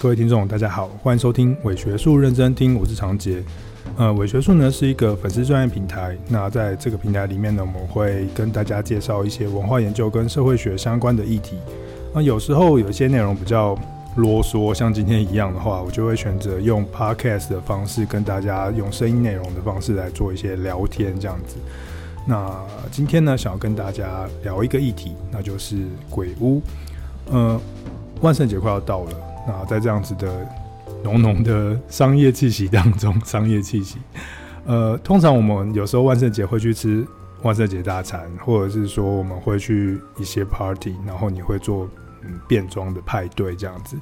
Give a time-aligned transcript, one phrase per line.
[0.00, 3.44] 各位听众，大家好，欢迎收听伪学术认真听，我是长杰。
[3.98, 6.16] 呃，伪学术呢是一个粉丝专业平台。
[6.26, 11.58] 那在这个平台里面呢，我们会跟大家介绍一些文化研究跟社会学相关的议题。
[12.14, 13.78] 那有时候有一些内容比较
[14.16, 21.56] 啰嗦，像今天一样的话，我就会选择用 podcast 的方式跟大家用声音内容的方式来做一些聊天，这样子。
[22.26, 22.50] 那
[22.90, 25.76] 今天呢，想要跟大家聊一个议题，那就是
[26.08, 26.62] 鬼屋。
[27.30, 27.60] 呃，
[28.22, 29.29] 万圣节快要到了。
[29.46, 30.46] 那在这样子的
[31.02, 33.98] 浓浓的商业气息当中，商业气息，
[34.66, 37.06] 呃，通常我们有时候万圣节会去吃
[37.42, 41.88] 万圣节大餐，或者是说我们会去一些 party，然后你会做
[42.22, 43.96] 嗯变装的派对这样子。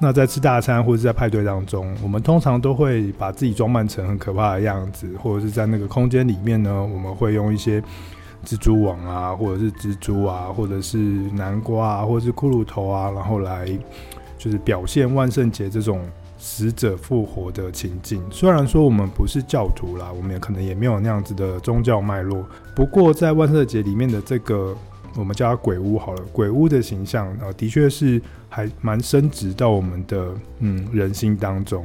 [0.00, 7.80] 那在吃大餐或者是在派对当中，我们通常都会把自己装扮成很可怕的样子，或者是在那个空间里面呢，我们会用一些
[8.44, 13.68] 蜘蛛网啊，或者是蜘蛛啊，或者是南瓜啊，或者是骷髅头啊，然后来。
[14.38, 16.00] 就是表现万圣节这种
[16.38, 18.22] 死者复活的情境。
[18.30, 22.46] 虽然说我们不是教徒啦，我们也可能也没有那样子的宗教脉络。
[22.74, 24.74] 不过在万圣节里面的这个，
[25.16, 31.84] 我们叫它鬼屋好了，鬼屋的形象啊，的确是还蛮深植到我们的嗯人心当中。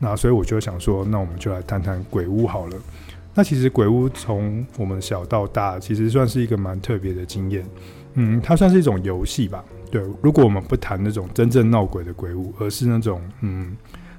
[0.00, 2.76] 那所以我就想说，那我们就来谈谈鬼屋好了。
[3.32, 7.64] 那其实鬼屋从我们小到大，其实算是一个蛮特别的经验。
[8.14, 9.64] 嗯，它算是一种游戏吧。
[9.90, 13.76] 对，如果我们不谈那种真正闹鬼的鬼屋，而是那种嗯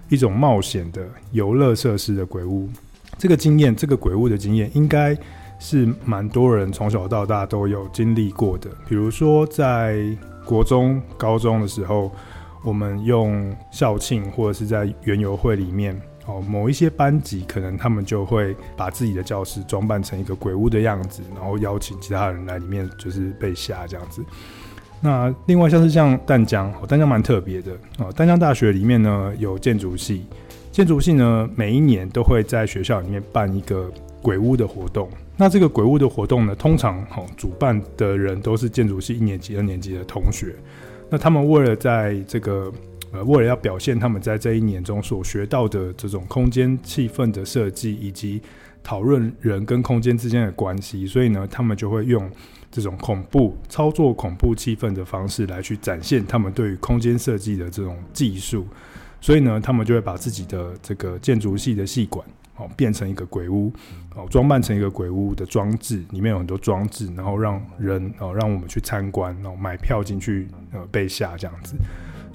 [0.09, 2.69] 一种冒险的游乐设施的鬼屋，
[3.17, 5.17] 这个经验，这个鬼屋的经验，应该
[5.59, 8.69] 是蛮多人从小到大都有经历过的。
[8.88, 10.05] 比如说，在
[10.45, 12.11] 国中、高中的时候，
[12.63, 24.23] 我们用校庆或者是在园游会里面，哦，某一些班级可能他们就会把自己的教室装扮成一个鬼屋的样子，然后邀请其他人来里面，就是被吓这样子。
[25.01, 28.11] 那另外像是像淡江，哦淡江蛮特别的哦。
[28.13, 30.25] 淡江大学里面呢有建筑系，
[30.71, 35.07] 建筑系呢每一年都会在学校里面办一个鬼屋的活动。
[35.37, 40.55] 那这个鬼屋的活动呢，通常哦主办的人都是建筑系一年级、二年级的同学。
[41.07, 42.71] 那他们为了在这个
[43.15, 48.41] 呃，为了要表现他们在这一年中所学到的这种空间气氛的设计，以及
[48.83, 52.29] 讨论人跟空间之间的关系，所以呢，他们就会用。
[52.71, 58.67] 这种恐怖操作、恐怖气氛的方式来去展现他们对于空间设计的这种技术，
[59.21, 62.27] 所以呢，他们就会把自己的这个建筑系的系馆
[62.57, 63.71] 哦变成一个鬼屋
[64.13, 71.75] 哦，装扮成一个鬼屋的装置，里面有很多装置，然后让人哦让我们去参观，然后买票进去呃被吓这样子，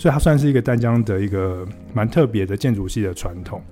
[0.00, 3.62] 所以它算是一个丹江的一个蛮特别的建筑系的传统。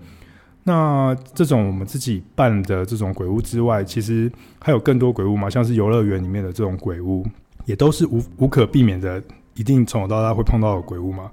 [0.62, 4.31] 那这种我们自己办的这种鬼屋之外，其实
[4.61, 7.25] 还有更多鬼屋嘛，像是游乐园里面的这种鬼屋，
[7.65, 9.22] 也都是无无可避免的，
[9.55, 11.31] 一定从小到大会碰到的鬼屋嘛。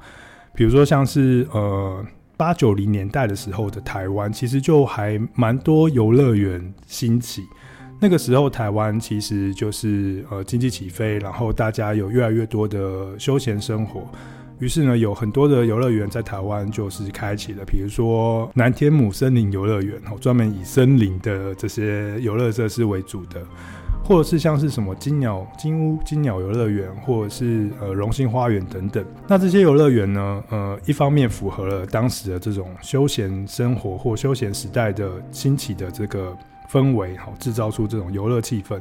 [0.53, 2.01] 比如说像是呃
[2.37, 7.43] 八九零年代的时候的台湾，其实就还蛮多游乐园兴起。
[7.99, 14.07] 那个时候台湾其实就是呃经济起飞，然后大家有越来越多的休闲生活。
[14.59, 23.41] 于是呢，有很多的游乐园在台湾就是开启了，比如说南天母森林游乐园，哦，专门以森林的这些游乐设施为主的，
[24.01, 29.03] 或者是像是什么金鸟金屋、金鸟游乐园，或者是呃荣兴花园等等。
[29.27, 36.33] 那这些游乐园呢，呃，一方面符合了当时的这种休闲生活或休闲时代的兴起的这个
[36.71, 38.79] 氛围，好，制造出这种游乐气氛。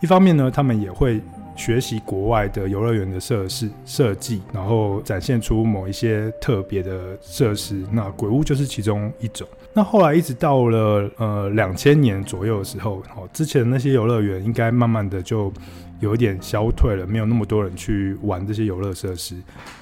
[0.00, 1.20] 一方面呢，他们也会。
[1.54, 7.84] 学习国外的游乐园的设施设计，然后展现出某一些特别的设施。
[7.90, 9.46] 那鬼屋就是其中一种。
[9.74, 15.52] 那后来一直到了呃两千年左右的时候，哦，之前那些游乐园应该慢慢的就
[16.00, 19.34] 有一点消退了，没有那么多人去玩这些游乐设施。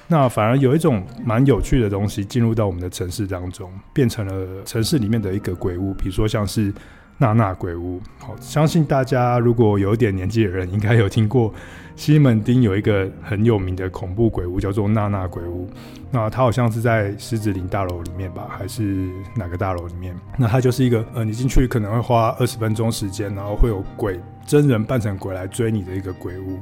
[0.07, 6.73] 那反而有一种蛮有趣的东西进入到我们的城市当中，变成了城市里面的一个鬼屋，比如说像是。
[7.17, 11.53] 娜娜鬼屋，好，相信大家如果有点年纪的人，应该有听过
[11.95, 15.69] 西门町有一个很有名的恐怖鬼屋，叫做娜娜鬼屋。
[16.09, 20.15] 那它好像是在狮子林大楼里面吧，还是哪个大楼里面？
[20.37, 26.59] 那它就是一个呃，你进去可能会花二十分钟时间，然后会有鬼真人扮成鬼来追你的一个鬼屋。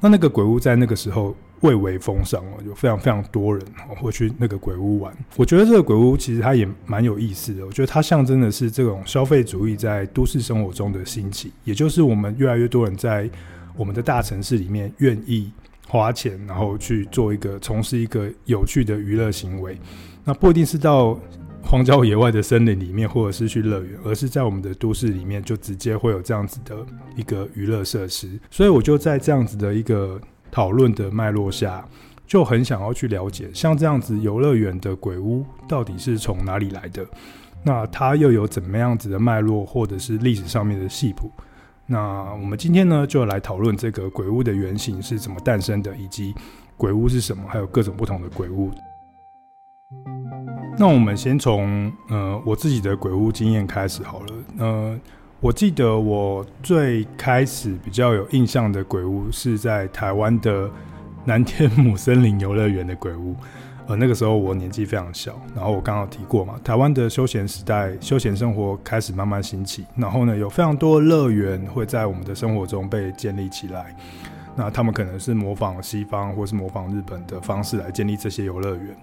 [0.00, 1.34] 那那个鬼屋在那个时候。
[1.66, 3.66] 蔚为风尚哦，有非常非常多人
[4.00, 5.12] 会去那个鬼屋玩。
[5.34, 7.66] 我觉得这个鬼屋其实它也蛮有意思的。
[7.66, 13.28] 我觉得它象征的是这种消费主义在都市生活中的兴起，也就是我们越来越多人在
[13.76, 15.50] 我们的大城市里面愿意
[15.88, 19.76] 花钱，然后去做一个从事一个有趣的娱乐行为。
[20.24, 21.18] 那不一定是到
[21.62, 26.76] 荒郊野外的森林里面，或者是去乐园，而是在我们的都市里面就直接会有这样子的
[27.16, 28.30] 一个娱乐设施。
[28.50, 30.20] 所以我就在这样子的一个。
[30.50, 31.86] 讨论的脉络下，
[32.26, 37.06] 就很想要去了解，像这样子游乐园的鬼屋到底是从哪里来的？
[37.62, 41.30] 那它又有怎么样子的脉络，或者是历史上面的系谱？
[41.86, 46.34] 那我们今天呢，就来讨论这个鬼屋的原型是怎么诞生的，以及
[46.76, 48.70] 鬼屋是什么，还有各种不同的鬼屋。
[50.78, 54.26] 那我们先从呃我自己的鬼屋经验开始好了。
[54.58, 55.00] 呃，
[55.40, 60.68] 我记得我最开始比较有印象的鬼屋是在台湾的
[61.26, 63.36] 南天母森林游乐园的鬼屋。
[63.86, 73.94] 呃，那个时候我年纪非常小，然后我刚刚提过嘛，台湾的休闲时代、休闲生活开始慢慢兴起，然后呢，有非常多乐园会在我们的生活中被建立起来。
[74.56, 78.96] 那他们可能是模仿西方或是模仿日本的方式来建立这些游乐园。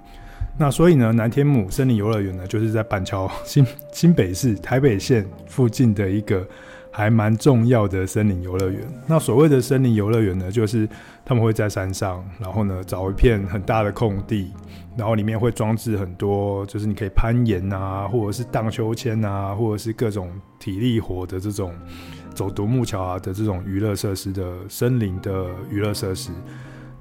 [0.57, 6.47] 那所以呢，南天母森林游乐园呢，就是在板桥新新北市台北县附近的一个
[6.91, 8.81] 还蛮重要的森林游乐园。
[9.07, 10.87] 那所谓的森林游乐园呢，就是
[11.25, 14.51] 他们会在山上，然后呢找一片很大的空地，
[14.95, 20.29] 然后里面会装置很多，就是你可以攀岩啊，或者是荡秋千啊，或者是各种
[20.59, 21.73] 体力活的这种
[22.35, 26.29] 走独木桥啊的这种娱乐设施的森林的娱乐设施。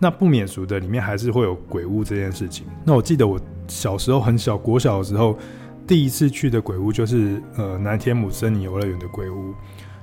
[0.02, 2.66] 那不免俗的，里面还是会有鬼屋这件事情。
[2.84, 5.38] 那我记得我小时候很小，国小的时候，
[5.87, 9.54] 第一次去的鬼屋就是呃南天母森林游乐园的鬼屋。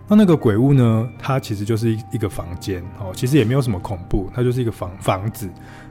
[0.07, 5.49] 那那个鬼屋呢，它其实就是一一个房间哦，其实也没有什么恐怖，它就是一个房房子，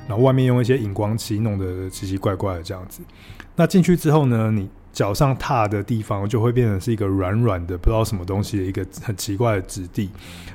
[0.09, 3.03] 然后外面用一些荧光漆弄得奇奇怪怪的这样子。
[3.55, 10.09] 那进去之后呢，你脚上踏的地方就会变成是一个软软的，不知道什么东西的一个很奇怪的质地，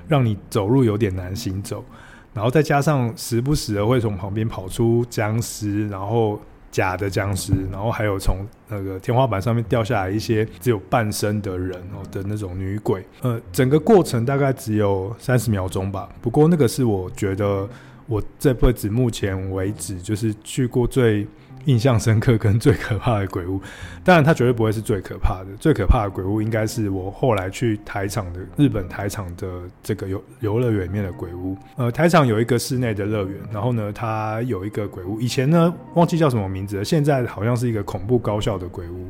[0.08, 1.86] 让你走路有点难行走。
[2.34, 6.40] 然后再加上时不时的会从旁边跑出僵尸，然后
[6.72, 8.38] 假的僵尸，然后还有从
[8.68, 16.10] 那个天花板上面掉下来一些只有半身的人哦的那种女鬼，呃，整个过程大概只有三十秒钟吧。
[16.22, 17.70] 不过那个是我觉得
[18.08, 21.28] 我这辈子目前为止就是去过最。
[21.66, 23.58] 印象深刻跟最可怕的鬼屋，
[24.04, 25.56] 当然它绝对不会是最可怕的。
[25.62, 29.48] 最可怕的鬼屋应该是我后来去台场的日本台场的
[29.82, 31.56] 这个游游乐园里面的鬼屋。
[31.78, 35.22] 呃，台场有一个室内的乐园，然后呢，它有一个鬼屋。
[35.22, 39.08] 以前呢，忘记叫什么名字了，现在好像是一个恐怖高校的鬼屋。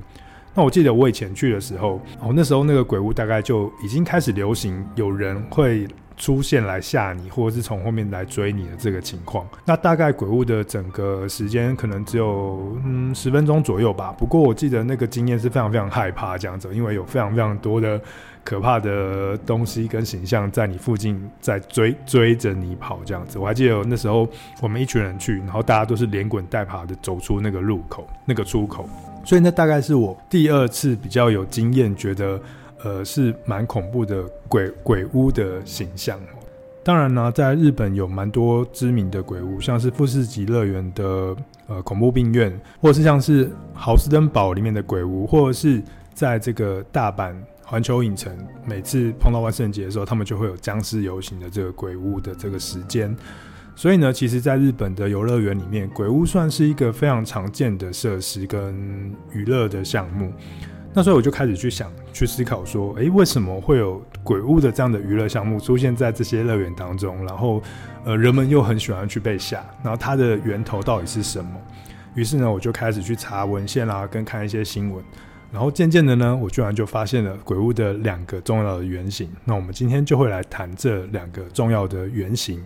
[0.54, 5.88] 那我记得我以前去的时候，哦，那时候那个鬼屋大概就已经开始流行，有人会。
[6.16, 14.14] 出现来吓你，或者是从后面来追你的这个情况，那大概鬼屋的整个时间可能只有嗯十分钟左右吧。
[14.18, 18.00] 不过我记得那个经验是非常非常害怕这样子，因为有非常非常多的
[18.44, 23.40] 可怕的东西跟形象在你附近在追追着你跑这样子。
[23.40, 24.28] 我还记得那时候
[24.62, 28.88] 我们一群人去，然后大家都是连滚带爬的走出那个入口那个出口，
[29.26, 32.40] 所以那大概是我第二次比较有经验，觉得。
[32.84, 36.20] 呃，是蛮恐怖的鬼鬼屋的形象。
[36.84, 41.34] 当然呢，在日本有蛮多知名的鬼屋，像是富士急乐园的
[41.68, 42.52] 呃恐怖病院，
[42.82, 45.82] 或者是像是豪斯登堡里面的鬼屋，或者是
[46.14, 47.34] 在这个大阪
[47.64, 53.16] 环球影城，每次碰到万圣节的时候，他们就会有僵尸游行的这个鬼屋的这个时间。
[53.78, 60.34] 所以呢，其实在日本的游乐园里面，鬼屋算是一个非常常见的设施跟娱乐的项目。
[60.96, 67.26] 那所以我就开始去想、去思考，说，诶，为什么会有鬼屋的这样的娱乐项目出现在这些乐园当中？
[67.26, 67.62] 然后，
[68.06, 71.52] 呃，人们又很喜欢去被吓，然后它的源头到底是什么？
[72.14, 75.04] 于是呢，我就开始去查文献啦，跟看一些新闻，
[75.52, 79.28] 然后渐渐的呢，我居然就发现了鬼屋的两个重要的原型。
[79.44, 82.64] 那我们今天就会来谈这两个重要的原型。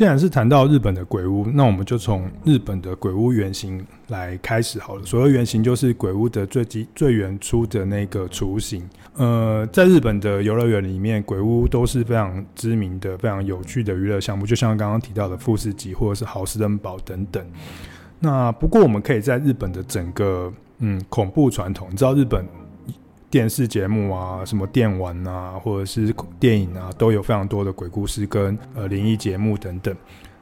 [0.00, 5.04] 既然是谈到日本的鬼屋，那我们就从日本的鬼屋原型来开始好了。
[5.04, 8.82] 所谓原型，就是鬼屋的最基最原初的那个雏形。
[9.16, 17.44] 呃，在日本的游乐园里面，鬼屋都是非常知名的、非常有趣的娱乐项目，就像刚刚提到的富士急或者是豪斯登堡等等。
[18.20, 22.42] 那不过，我们可以在日本的整个嗯恐怖传统，你知道日本。
[23.30, 29.94] 电视节目啊，什么电玩啊，或者是电影啊，都有非常多的鬼故事跟呃灵异节目等等。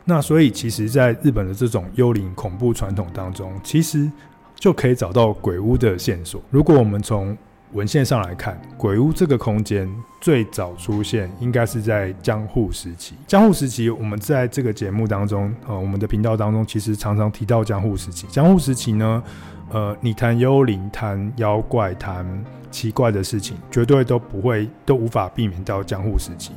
[0.05, 4.11] 那所以，其实在日本的这种幽灵恐怖传统当中，其实
[4.55, 6.43] 就可以找到鬼屋的线索。
[6.51, 7.37] 如果我们从
[7.73, 9.87] 文献上来看，鬼屋这个空间
[10.21, 13.15] 最早出现应该是在江户时期。
[13.27, 18.27] 江户时期，我们在这个节目当中，呃，我们的频道当中其实常常提到江户时期。
[18.29, 19.23] 江户时期呢，
[19.71, 22.27] 呃，你谈幽灵、谈妖怪、谈
[22.71, 26.53] 奇怪的事情，绝对都不会，都无法避免到江户时期。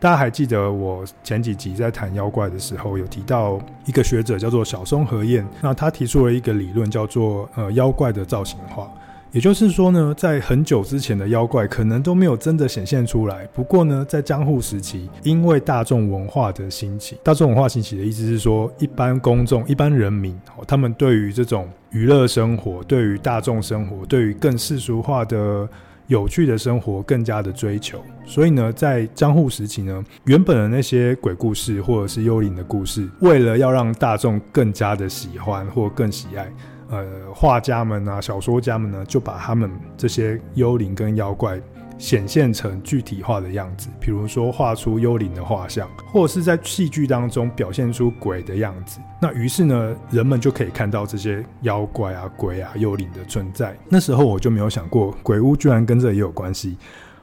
[0.00, 8.90] 大家还记得我前几集在谈妖怪的时候，有提到一个学者叫做小松和彦，那他提出了一个理论，叫做呃妖怪的造型化。
[9.34, 13.44] 也就是说呢，在很久之前的妖怪可能都没有真的显现出来。
[13.52, 25.68] 不过呢，在江户时期，因为大众文化的兴起，大众文化兴起的意思是说，一般公众、一般人民，他们对于这种娱乐生活、对于大众生活、对于更世俗化的
[26.06, 28.00] 有趣的生活更加的追求。
[28.24, 36.48] 所以呢，在江户时期呢，原本的那些鬼故事或者是幽灵的故事，为了要让大众更加的喜欢或更喜爱。
[36.90, 41.60] 呃，画家们啊，小说家们呢，就把他们这些幽灵跟妖怪
[41.96, 49.00] 显现成具体化的样子，比如说画出幽灵的画像，或者是在戏剧当中表现出鬼的样子。
[49.20, 53.76] 那于是呢，人们就可以看到这些妖怪啊、鬼啊、幽灵的存在。
[53.88, 56.76] 那时候我就没有想过，鬼屋居然跟这也有关系。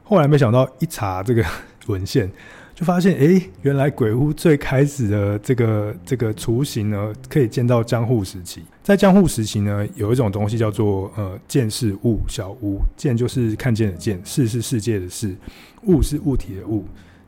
[0.03, 1.43] 后来没想到一查这个
[1.87, 2.31] 文献。
[2.81, 8.63] 就发现，哎，原来鬼屋最开始的这个这个雏形呢，可以见到江户时期。
[8.81, 12.81] 在江户时期呢，有一种东西叫做呃见识物小屋。
[12.97, 15.35] 见就是看见的见，识是世界的识，
[15.83, 16.83] 物是物体的物。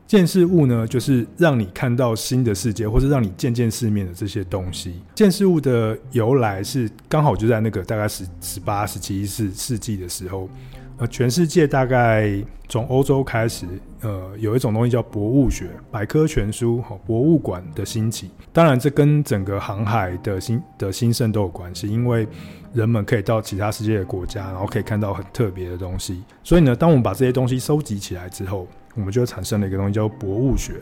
[0.08, 5.00] 见识物呢，就是让你看到新的世界，或是让你见见世面的这些东西。
[5.14, 10.50] 见识物的由来是刚好就在那个大概十十八、十七世世纪的时候。
[10.96, 12.30] 呃，全世界大概
[12.68, 13.66] 从欧洲开始，
[14.02, 18.30] 呃，有一种东西叫博物学、百科全书、哈博物馆的兴起。
[18.52, 22.28] 当然，这跟整个航海的兴的兴盛都有关系，因为
[22.72, 26.22] 人们可以到其他世界的国家，然后可以看到很特别的东西。
[26.44, 30.74] 所以呢，当我们把这些东西收集起来之后，我们就产生了一个东西叫博物学，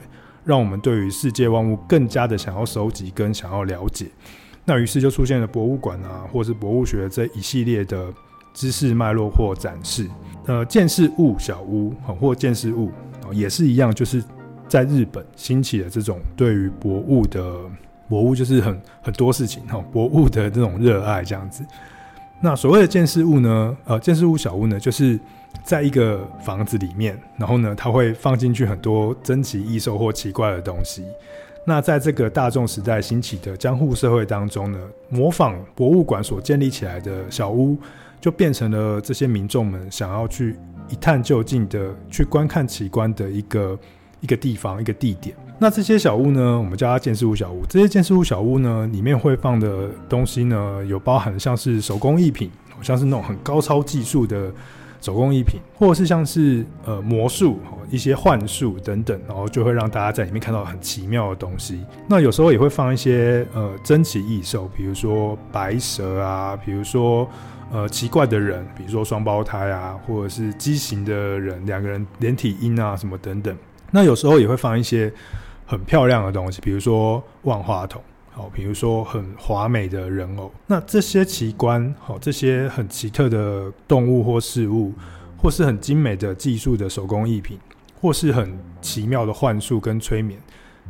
[0.45, 4.09] 让我们对于世界万物更加的想要收集跟想要了解。
[4.67, 8.13] 那于是就出现了博物馆啊，或是博物学这一系列的。
[8.55, 10.09] 知识脉络或展示，
[10.47, 12.91] 呃，见识物小屋或见识物
[13.33, 14.23] 也是一样，就是
[14.69, 17.55] 在日本兴起的这种对于博物的
[18.09, 21.65] 博物，就是很很多事情哈，博物的这种热爱这样子。
[22.41, 25.19] 那所谓的见识物呢，呃，见识物小屋呢，就是
[25.65, 31.05] 在一个房子里面，然后呢，它会放进去很多珍奇异兽或奇怪的东西。
[31.65, 34.79] 那在这个大众时代兴起的江户社会当中呢，
[35.09, 37.79] 模仿博物馆所建立起来的小屋。
[38.23, 40.57] 就变成了这些民众们想要去
[40.89, 43.77] 一探究竟的去观看奇观的一个
[44.21, 45.35] 一个地方一个地点。
[45.59, 47.65] 那这些小屋呢，我们叫它见识物小屋。
[47.69, 52.49] 这些见识物小屋呢，里面会放的东西呢，有包含像是手工艺品，
[52.81, 54.53] 像是那种很高超技术的
[55.01, 57.59] 手工艺品，或者是像是呃魔术、
[57.91, 61.81] 一些幻术等等，然后就会让大家在里面看到很奇妙的东西。
[62.09, 67.29] 那有时候也会放一些呃珍奇异兽，比如说白蛇啊，比如说。
[67.73, 73.57] 呃，奇怪的人，比如说双胞胎啊，或者是畸形的人，两个人连体婴啊，什么等等。
[73.91, 75.11] 那有时候也会放一些
[75.65, 80.53] 很漂亮的东西，比如说万花筒，好，比如说很华美的人偶。
[80.67, 84.93] 那这些奇观，好，这些很奇特的动物或事物，
[85.39, 87.59] 或是很精美的技术的手工艺品，
[87.99, 90.39] 或是很奇妙的幻术跟催眠。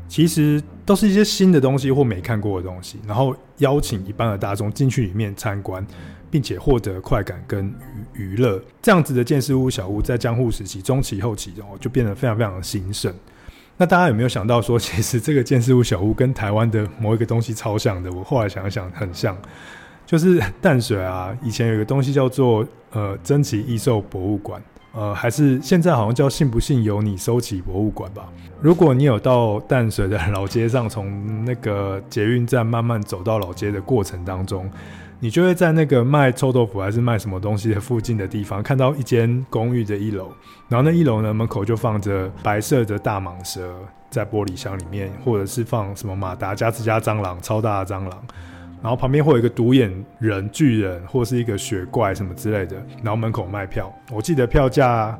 [0.08, 5.86] 其实都是一些新的东西或没看过的东西，然后邀请一般的大众进去里面参观，
[6.32, 7.66] 并且获得快感跟
[8.14, 8.58] 娱娱乐。
[8.80, 13.12] 这样子的见识物小屋在江户时期中期后期哦，就变得非常非常的兴盛。
[13.76, 18.10] 那大家有没有想到说，其实这个见识物小屋跟台湾的某一个东西超像的？
[18.10, 19.36] 我后来想想，很像，
[20.06, 24.62] 就是淡水啊，以前有一个东西叫做呃珍奇异兽博物馆。
[24.94, 28.30] 呃，还是现在好像叫信不信由你收起博物馆吧。
[28.60, 34.70] 如果你有到淡水的老街上，从那个捷运站慢慢走到老街的过程当中，
[35.22, 40.32] 你就会在那个卖臭豆腐还是卖什么东西的附近的地方，看到一间公寓的一楼，
[40.68, 43.72] 然后那一楼呢，门口就放着白色的大蟒蛇
[44.10, 48.22] 在玻璃箱里面，或者是放什么马达加斯加蟑螂，超大的蟑螂。
[48.82, 52.84] 然后旁边会有一个独眼人、巨人，或是一个雪怪什么之类的。
[53.00, 55.16] 然后门口卖票，我记得票价，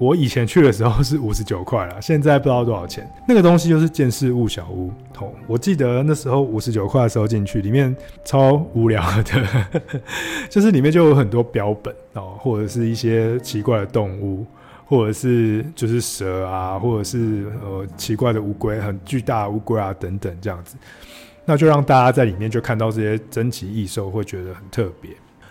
[0.00, 3.06] 我以前去的时候是五十九块啦， 现在不知道多少钱。
[3.28, 4.90] 那个东西就是见识物小屋。
[5.18, 9.66] 哦，我记得那时候五十九块的时候进去，里面超无聊的，
[10.48, 14.46] 就是里面就有很多标本哦，或者是一些奇怪的动物，
[14.86, 20.76] 或者是就是蛇啊，或者是呃奇怪的乌龟，很巨大的乌龟啊等等这样子。
[21.44, 25.10] 那就让大家在里面就看到这些珍奇异兽，会觉得很特别。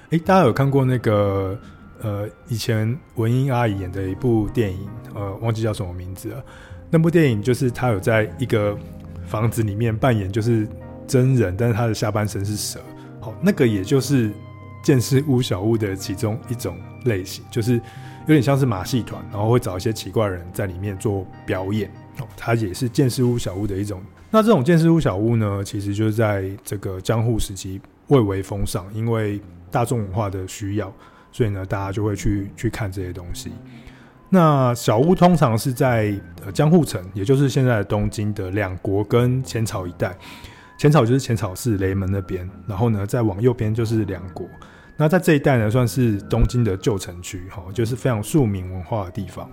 [0.10, 1.56] 哎，大家有看过那个
[2.02, 6.44] 呃，以前文英阿姨演的一部电影，呃，忘记叫什么名字了。
[6.90, 8.78] 那部电影就是她有在一个
[9.26, 10.68] 房子里面扮演就是
[11.06, 12.80] 真人，但是她的下半身是蛇。
[13.20, 14.32] 好，那个也就是
[14.84, 21.92] 见识屋小屋的其中一种类型，就是有点像是马戏团，然后会找一些奇怪人在里面做表演。
[22.20, 24.02] 哦，它也是见识屋小屋的一种。
[24.32, 30.94] 那这种见识屋小屋呢，其实就是在这个江户时期蔚为风尚，因为大众文化的需要，
[31.32, 33.52] 所以呢，大家就会去去看这些东西。
[34.30, 36.14] 那小屋通常是在
[36.46, 40.16] 呃江户城，也就是现在的东京的两国跟浅草一带。
[40.78, 44.48] 浅草就是浅草寺雷门那边，然后呢，再往右边就是两国。
[44.96, 49.50] 那在这一带呢，算是东京的旧城区，哈，就是非常庶民文化的地方。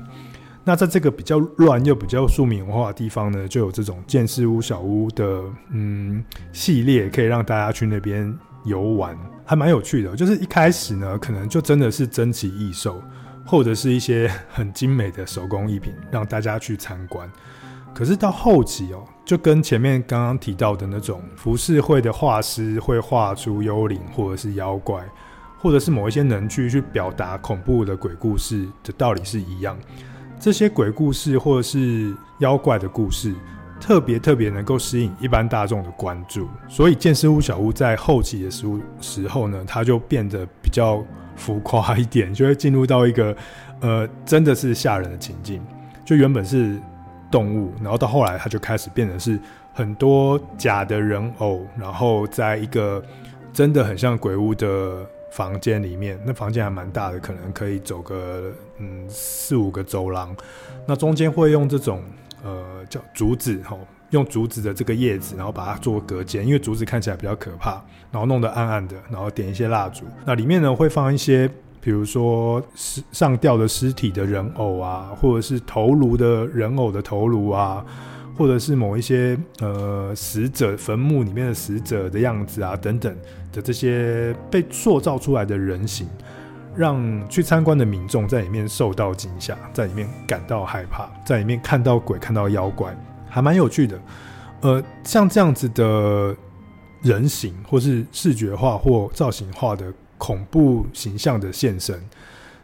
[0.63, 10.15] 那在这个比较乱又比较庶民文化的地方呢，就有这种见识屋小屋的嗯系列，可以让大家去那边游玩，还蛮有趣的。
[10.15, 13.03] 就是一开始呢，可能就真的是珍奇异兽，
[13.47, 17.31] 或者是一些很精美的手工艺品，让大家去参观。
[17.95, 25.03] 可是到后期哦，就跟前面刚刚提到的那种浮世绘的画师会画出幽灵或者是妖怪，
[25.59, 29.79] 或者是某一些能剧去表达恐怖的鬼故事的道理是一样。
[30.39, 33.35] 这些鬼故事或者是妖怪的故事，
[33.81, 38.67] 特别特别能够吸引一般大众的关注，所以见识屋小屋在后期的时
[39.01, 41.05] 时候呢，它就变得比较
[41.37, 43.37] 浮夸一点，就会进入到一个
[43.81, 45.65] 呃真的是吓人的情境。
[46.05, 46.81] 就原本是
[47.31, 49.39] 动物，然后到后来它就开始变成是
[49.73, 53.03] 很多假的人偶，然后在一个
[53.53, 55.07] 真的很像鬼屋的。
[55.33, 60.35] 房间里面，那房间还蛮大的，可能可以走个嗯四五个走廊。
[60.87, 62.03] 那中间会用这种
[62.47, 70.05] 呃叫竹子吼，用竹子的这个叶子，然后把它做隔间，因为竹子看起来比较可怕，然后弄得暗暗的，然后点一些蜡烛。
[70.25, 71.51] 那里面呢会放一些，
[71.81, 72.63] 比如说
[73.11, 77.85] 上吊的尸体的人偶啊，或者是头颅的人偶的头颅啊。
[78.39, 83.17] 或者是某一些呃死者坟墓里面的死者的样子啊等等
[83.51, 86.07] 的这些被塑造出来的人形，
[86.77, 92.95] 让去参观的民众在里面受到惊吓，在里面感到害怕，在里面看到鬼、看到妖怪，
[93.29, 93.99] 还蛮有趣的。
[94.61, 96.37] 呃，像这样子的
[97.03, 101.99] 人形，或是视觉化或造型化的恐怖形象的现身。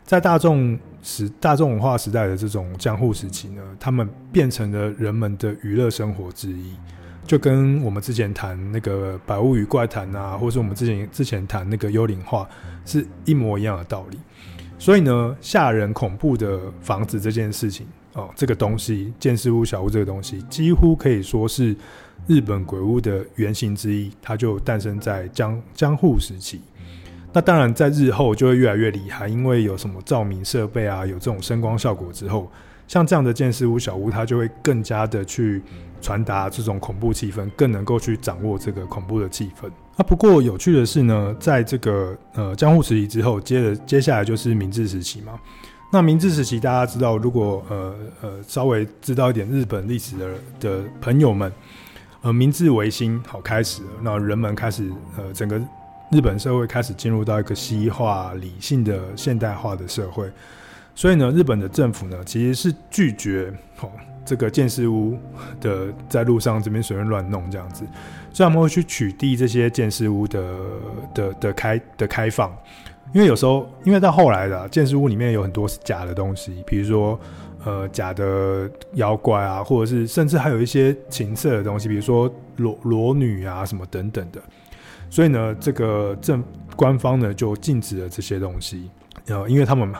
[0.04, 6.74] 在大众时大众文化时代的这种江户时期呢，他们变成了人们的娱乐生活之一，
[7.24, 12.48] 就跟我们之前谈那个《百物语怪谈》啊，或者是我们之前之前谈那个幽灵画，
[12.84, 14.18] 是一模一样的道理。
[14.78, 21.74] 所以呢，吓人恐怖的房子这件事情哦，这个东西见识屋小屋这个东西，几乎可以说是
[22.26, 26.60] 日本鬼屋的原型之一，它就诞生在江江户时期。
[27.32, 32.50] 那当然，在日后就会越来越厉害，因为有什么照明设备啊，有这种声光效果之后，
[32.88, 35.62] 像这样的见识屋小屋，它就会更加的去
[36.02, 39.70] 传达这种恐怖气氛，更能够去掌握这个恐怖的气氛。
[39.96, 45.32] 啊，不过有趣的是呢，在这个呃江户时期之后，接着接下来就是明治时期嘛。
[45.90, 51.50] 那明治时期大家知道，如果呃呃稍微知道一点日本历史的的朋友们，
[52.20, 55.58] 呃明治维新好开始，那人们开始呃整个。
[56.10, 60.30] 日本社会开始进入到一个西化、理性的现代化的社会，
[60.94, 63.90] 所以呢，日本的政府呢其实是拒绝哦
[64.24, 65.18] 这个见识屋
[65.60, 67.84] 的在路上这边随便乱弄这样子，
[68.32, 70.58] 所以他们会去取缔这些见识屋的
[71.14, 72.56] 的的开的开放，
[73.12, 77.18] 因为有时候因为到后来的见识屋里面有很多是假的东西，比如说
[77.64, 84.40] 呃假的妖怪啊，或者是甚至还有一些情色的东西，比如说裸裸女啊什么等等的。
[85.10, 86.42] 所以呢，这个政
[86.76, 88.88] 官方呢就禁止了这些东西，
[89.26, 89.92] 呃，因为他们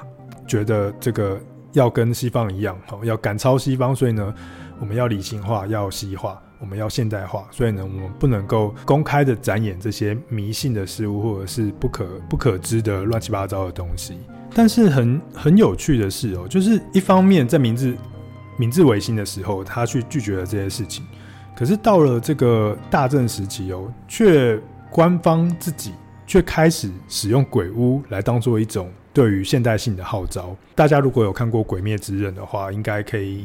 [0.53, 1.41] 觉得这个
[1.73, 4.35] 要跟西方一样，好，要赶超西方，所以呢，
[4.79, 14.19] 我们要理性化，要西化，我们要现代化，所以呢，我们不能够公开的展演这些迷信的事物，或者是不可不可知的乱七八糟的东西。
[14.55, 17.97] 但是很很有趣的是哦，就是一方面在明治
[18.59, 21.03] 明治维新的时候，他去拒绝了这些事情，
[21.57, 24.61] 可是到了这个大正时期哦，却
[24.91, 25.95] 官方自己
[26.27, 30.57] 却开始使用鬼屋来当做一种对于现代性的号召。
[30.75, 33.45] 大家如果有看过《鬼灭之刃》的话，应该可以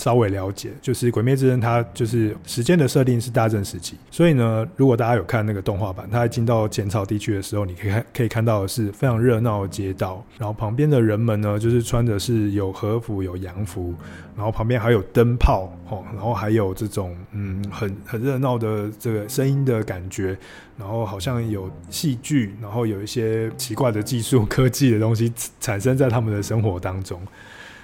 [0.00, 13.94] 稍微了解，就是《鬼灭之刃》它就是时间的设定是大正时期，所以呢，如果大家有看那个动画版，它进到浅草地区的时候，你可以看可以看到是非常热闹的街道，然后旁边的人们呢，就是穿的是有和服有洋服，
[14.34, 20.34] 然后旁边还有灯泡哦，然后还有这种嗯很很热闹的这个声音的感觉，
[20.78, 27.20] 然后好像有戏剧，然后有一些奇怪的技术科技的东西产生在他们的生活当中。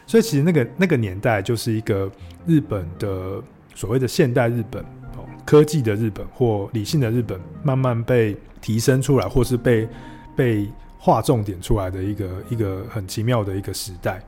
[0.06, 2.10] 所以其实那个那个年代就是一个
[2.46, 3.42] 日本的
[3.74, 4.82] 所谓的现代日本
[5.16, 9.88] 哦，科技的日本或理性的日本慢慢被提升出来，或是被
[10.36, 14.22] 被划重点出来的一个一个很奇妙的一个时代。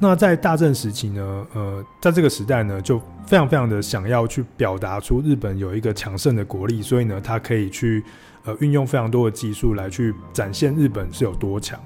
[0.00, 8.02] 那在大正时期呢，呃，在这个时代呢，就非常非常的想要去表达出日本有一个强盛的国力，所以呢，它可以去
[8.44, 11.78] 呃运用非常多的技术来去展现日本是有多强。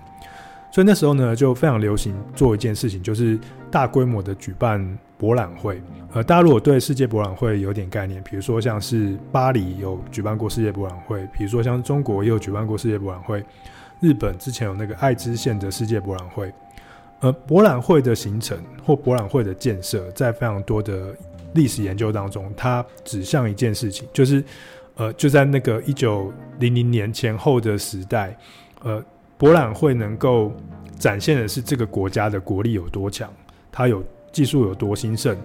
[0.70, 3.38] 所以那时候呢，就非常流行做一件事情，就是
[3.70, 5.80] 大规模的举办博览会。
[6.12, 13.42] 呃，大家如果对世界博览会有点概念，比如说像是巴黎有举办过世界博览会，比如说像中国也有举办过世界博览会，
[14.00, 16.52] 日本之前有那个爱知县的世界博览会。
[17.20, 21.14] 呃，博览会的形成或博览会的建设，在非常多的
[21.54, 24.44] 历史研究当中，它指向一件事情，就是
[24.96, 28.36] 呃，就在那个一九零零年前后的时代，
[28.82, 29.02] 呃。
[29.38, 30.52] 博览会能够
[30.98, 33.32] 展现的是这个国家的国力有多强，
[33.70, 35.36] 它有技术有多兴盛，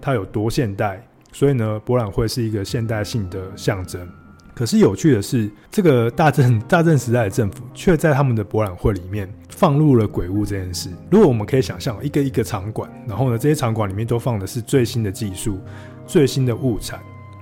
[0.00, 1.06] 它有多现代。
[1.32, 4.08] 所以呢，博览会是一个现代性的象征。
[4.54, 10.88] 可是有趣的是，这个大正 大正时代的政府却在他们的博览会里面放入了鬼屋这件事。
[11.10, 15.58] 如果我们可以想象，一个一个场馆，然后呢，这些场馆里面都放的是最新的技术、
[16.06, 17.00] 最新的物产。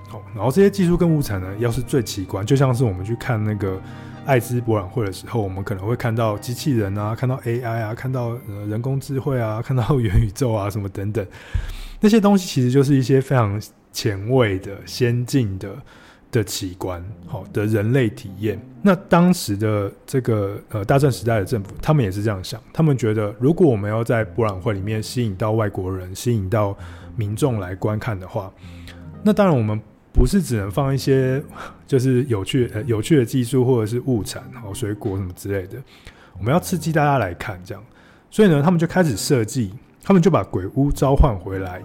[0.09, 3.79] 好，然后这些技术跟物产呢，要是最奇观，就像是我们去看那个。
[4.25, 11.25] 爱知博览会的时候，我们可能会看到机器人啊，看到 AI 啊，看到呃人工智慧啊， 看到元宇宙啊什么等等，
[11.99, 13.59] 那些东西其实就是一些非常
[13.91, 15.75] 前卫的、先进的
[16.31, 18.59] 的奇观，好的人类体验。
[18.81, 26.77] 那当时的这个呃大战时代的政府，他们也是这样想，他们觉得如果我们要在博览会里面吸引到外国人、吸引到
[27.15, 28.51] 民众来观看的话，
[29.23, 29.81] 那当然我们。
[30.21, 31.43] 不是只能放一些
[31.87, 35.81] 就是有趣呃有趣的技术或者是物产，然后水果什么之类的，
[36.37, 37.83] 我们要刺激大家来看这样，
[38.29, 41.81] 所以呢，他们就开始设计，他们就把鬼屋召唤回来，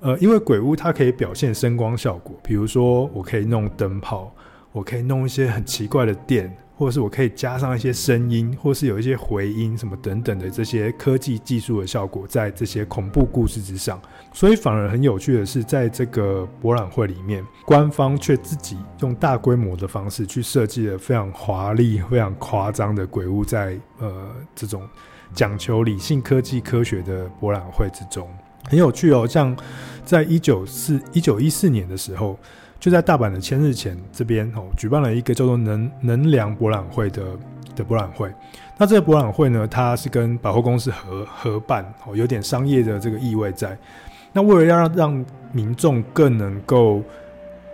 [0.00, 4.30] 呃，因为鬼屋它可以表现声光效果，比如说我可以弄灯泡，
[4.70, 6.54] 我可以弄一些很奇怪的电。
[6.78, 14.00] 或者是我可以加上一些声音，或是有一些回音什么等等的这些科技技术的效果，在这些恐怖故事之上。
[14.32, 24.88] 所以反而很有趣的是，在这个博览会里面，官方却自己用大规模的方式去设计了非常华丽、非常夸张的鬼屋在，在呃这种
[25.34, 28.30] 讲求理性科技科学的博览会之中，
[28.70, 29.26] 很有趣哦。
[29.26, 29.56] 像
[30.04, 32.38] 在一九四一九一四年的时候。
[32.80, 37.22] 就在大阪的千日前这边哦，举办了一个叫做能能量博览会的
[37.74, 38.32] 的博览会。
[38.76, 43.76] 那这个博览会呢，它是跟百货公司合合办哦，有点商业的这个意味在。
[44.32, 47.02] 那为了要让让民众更能够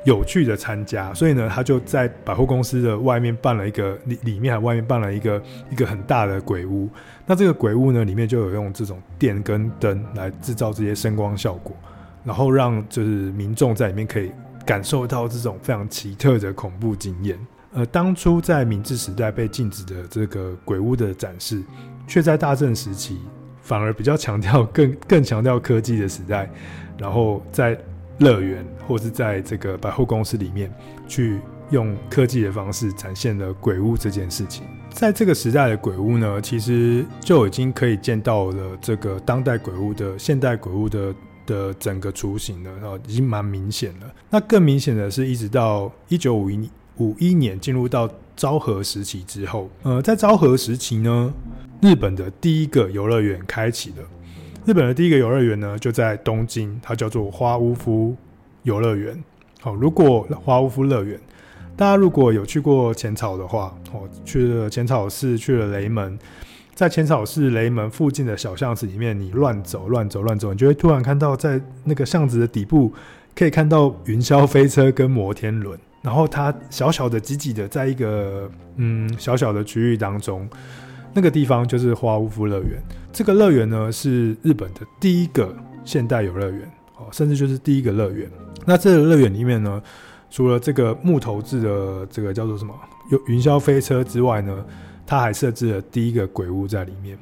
[0.05, 6.89] 有趣的参加，所以呢，他就在百货公司的外面办了一个里里面还外面办了一个一个很大的鬼屋。
[7.27, 11.77] 那这个鬼屋呢，里面就有用这种电跟灯来制造这些声光效果，
[12.25, 14.33] 然后让就是民众在里面可以。
[14.65, 17.39] 感受到这种非常奇特的恐怖经验。
[17.73, 21.63] 呃，当初在明治时代被禁止的这个鬼屋的展示，
[22.07, 23.19] 却在大正时期
[23.63, 26.49] 反而比较强调更 更强调科技的时代，
[26.97, 27.77] 然后在
[28.19, 30.73] 乐园或是在这个百货公司里面
[31.09, 34.63] 去用科技的方式展现了鬼屋这件事情。
[34.91, 41.13] 在这个时代的鬼屋呢，其实就已经可以见到了这个当代鬼屋的现代鬼屋的。
[41.47, 42.71] 的整个雏形呢，
[43.07, 44.15] 已经蛮明显了。
[44.31, 51.33] 那更明显的是，一直到一九五一五一年进入到昭和时期之后，呃，在昭和时期呢，
[51.81, 53.97] 日本的第一个游乐园开启了。
[54.65, 58.17] 日本的第一个游乐园呢，就在东京，它叫做花屋敷
[58.63, 59.23] 游乐园。
[59.61, 61.21] 好，如果花屋敷乐园，
[61.77, 66.19] 大家如果有去过浅草的话，哦，去了浅草寺，去了雷门。
[66.75, 72.93] 在浅草寺雷门附近的小巷子里面，你乱走乱走乱走，你就会突然看到在那个巷子的底部，
[73.35, 75.79] 可以看到云霄飞车跟摩天轮。
[76.03, 80.47] 然后它小小的、挤挤的，在一个嗯小小的区域当中，
[81.15, 82.83] 那个地方就是花屋敷乐园。
[83.13, 86.61] 这个乐园呢，是日本的第一个现代游乐园
[86.99, 88.29] 哦，甚至就是第一个乐园。
[88.67, 89.81] 那这个乐园里面呢，
[90.31, 92.75] 除了这个木头制的这个叫做什么
[93.11, 94.63] 有云霄飞车之外呢，
[95.07, 97.19] 他还设置了第一个鬼屋在里面，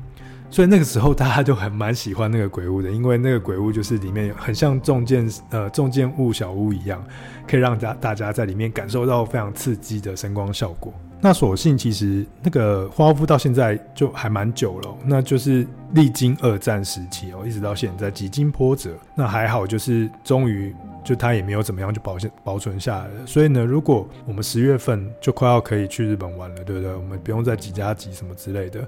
[0.51, 7.05] 所以那个时候大家就很蛮喜欢那个鬼屋的，因为那个鬼屋就是里面很像重建呃重建物小屋一样，
[7.49, 10.93] 可以让大大家在里面感受到非常刺激的声光效果。
[11.21, 20.75] 那所幸其实那个花屋到现在就还蛮久了，那就是历经二战时期哦，一直到现在几经波折，那还好就是终于。
[21.05, 23.27] 就它也没有怎么样，就保现保存下来了。
[23.27, 26.95] 所以呢，如果我们十月份就快要可以去日本玩了，对不对？
[26.95, 28.87] 我们不用再几加几什么之类的。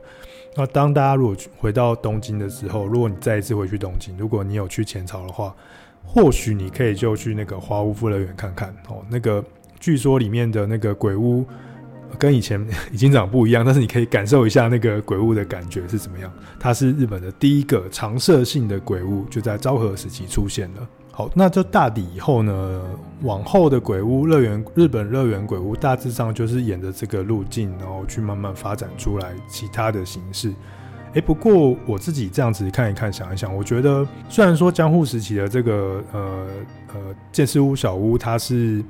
[0.56, 5.54] 那当大家如果回到东京的时候，如果你再一次回去东京，如果你有去浅草的话，
[6.04, 9.04] 或许你可以就去那个花屋敷乐园看看哦。
[9.08, 9.44] 那个
[9.80, 11.44] 据说里面的那个鬼屋
[12.16, 16.32] 跟以前已经长不一样，但是你可以感受一下那个鬼屋的感觉是怎么样。
[16.60, 20.88] 它是日本的第一个常设性的鬼屋，就在昭和时期出现了。
[21.16, 22.82] 好，那就大抵以后呢，
[23.22, 30.52] 往后的鬼屋乐园，日本乐园鬼屋大致上就是沿着这个路径，然后去慢慢发展出来其他的形式。
[31.12, 36.46] 诶，不过我自己这样子看一看，想一想，我觉得虽然说江户时期的这个呃
[36.88, 37.00] 呃
[37.30, 38.84] 见识屋小屋，它是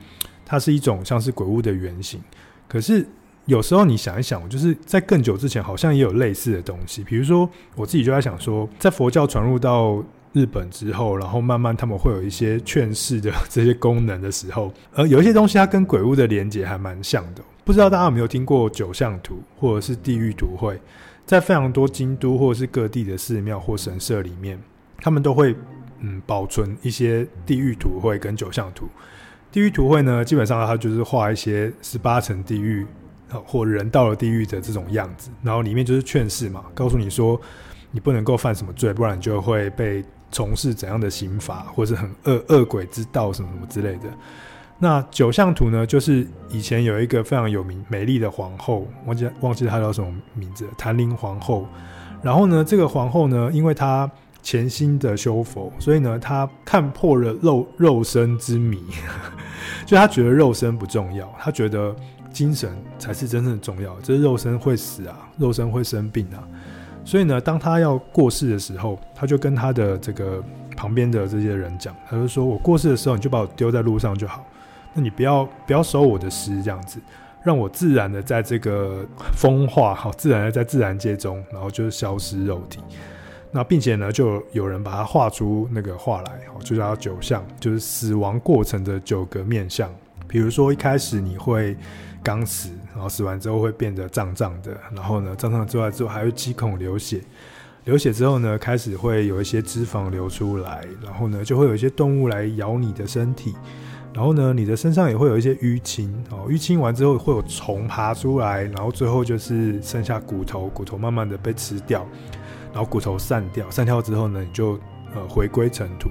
[0.46, 2.18] 它是一种像是鬼屋的原型，
[2.66, 3.06] 可是
[3.44, 7.04] 有时候你想一想，就是在更久之前，好像也有类似的东西。
[7.04, 10.02] 比如说，我自己就在想说，在佛教传入到
[10.34, 17.42] 日本之后，然后慢慢他们会有一些劝世的这些功能的时候，而，有一些东西它跟鬼屋的连接还蛮像的。
[17.64, 20.78] 不知道大家有没有听过九相图或者是地狱图会？
[21.24, 24.60] 在非常多京都或者是各地的寺庙或神社里面，
[24.98, 25.56] 他们都会
[26.00, 28.86] 嗯保存一些地狱图绘跟九相图。
[29.50, 32.84] 地狱图绘呢，基本上它就是画一些十八层地狱
[33.46, 37.40] 或人到了地狱的这种样子，然后里面就是劝世嘛，告诉你说
[37.90, 44.08] 你不能够犯什么罪，不然你就会被从事怎样的刑罚，或是很恶恶鬼之道什么什么之类的。
[44.78, 51.66] 那九相图呢，就是以前有一个非常有名、美丽的皇后，忘记忘记她叫什么名字，谭林皇后。
[52.22, 54.10] 然后呢，这个皇后呢，因为她
[54.42, 58.82] 潜心的修佛，所以呢，她看破了肉肉身之谜，
[59.86, 61.94] 就她觉得肉身不重要，她觉得
[62.32, 63.94] 精神才是真正重要。
[64.00, 66.42] 这是肉身会死啊，肉身会生病啊。
[67.04, 70.42] 所以呢，当他要过世的时候，他就跟他的这个
[70.76, 74.44] 旁边的这些人讲，他就说：“我过世的时候，你就把我丢在路上就好。”
[74.94, 76.98] 那你不要不要收我的尸，这样子，
[77.42, 79.04] 让我自然的在这个
[79.36, 82.80] 风化，好自然的在自然界中，然后就消失肉体。
[83.50, 89.88] 那并且呢，就有人把它画出那个画来，好，就叫九相，就是死亡过程的九个面相。
[90.26, 91.76] 比如说一开始你会
[92.22, 92.70] 刚死，
[93.04, 97.20] 后死完之后会变得胀胀的，然后呢胀胀之外之后还会七孔流血，
[97.84, 103.54] 流血之后呢开始会有一些脂肪流出来，然后呢就会有一些动物来咬你的身体。
[104.14, 112.06] 然后呢，你的身上也会有一些淤青哦，淤青完之后会有虫爬出来，然后最后就是剩下骨头，骨头慢慢的被吃掉，
[112.72, 114.78] 然后骨头散掉，散掉之后呢，你就
[115.16, 116.08] 呃回归尘土，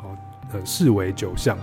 [0.00, 0.18] 哦，
[0.52, 1.56] 呃视为九相，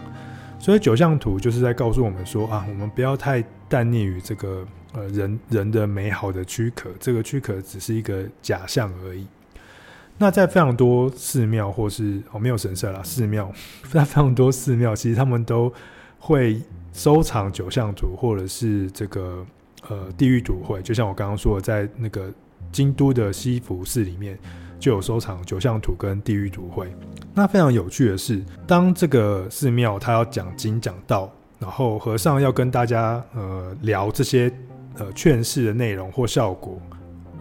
[0.59, 9.25] 所以九相图就是在告诉我们说啊，我们不要太耽溺于这个呃人人的美好的躯壳，这个躯壳只是一个假象而已。
[10.17, 13.49] 那在非常多寺庙，或是哦没有神社啦，寺庙
[13.89, 15.71] 在非常多寺庙，其实他们都
[16.19, 19.45] 会收藏九相图，或者是这个
[19.87, 20.81] 呃地狱图会。
[20.81, 22.29] 就像我刚刚说的，在那个
[22.73, 24.37] 京都的西福寺里面
[24.79, 26.93] 就有收藏九相图跟地狱图会。
[27.33, 34.51] 那非常有趣的是，当这个寺庙他要讲经讲道，然后和尚要跟大家呃聊这些
[34.97, 36.77] 呃劝世的内容或效果，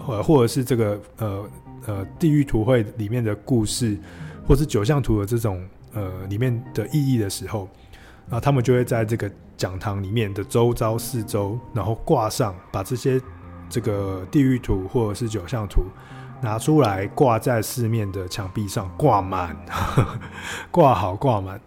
[0.06, 1.44] 呃或者是这个呃。
[1.86, 3.98] 呃，地狱图绘里面的故事，
[4.46, 7.66] 或是九相图的这种呃里面的意义的时候，
[8.28, 13.18] 啊他们就会在这个讲堂里面的周遭四周，然后挂上，把这些
[13.70, 15.80] 这个地狱图或者是九相图
[16.42, 19.56] 拿出来挂在四面的墙壁上，挂满，
[20.70, 21.58] 挂好挂满，